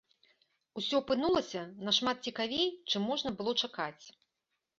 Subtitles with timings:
[0.81, 4.05] Усё апынулася нашмат цікавей, чым можна было чакаць.